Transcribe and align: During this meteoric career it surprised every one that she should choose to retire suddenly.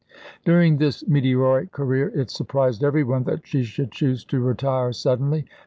During 0.45 0.77
this 0.77 1.07
meteoric 1.07 1.71
career 1.71 2.07
it 2.19 2.31
surprised 2.31 2.83
every 2.83 3.03
one 3.03 3.21
that 3.25 3.45
she 3.45 3.61
should 3.61 3.91
choose 3.91 4.25
to 4.25 4.39
retire 4.39 4.93
suddenly. 4.93 5.45